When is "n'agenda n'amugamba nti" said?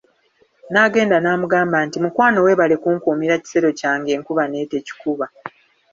0.71-1.97